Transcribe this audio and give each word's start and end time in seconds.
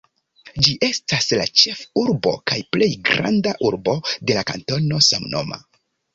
Ĝi 0.67 0.71
estas 0.85 1.27
la 1.39 1.45
ĉefurbo 1.63 2.33
kaj 2.53 2.57
plej 2.77 2.89
granda 3.11 3.55
urbo 3.71 3.95
de 4.09 4.41
la 4.41 4.47
kantono 4.53 5.05
samnoma. 5.11 5.63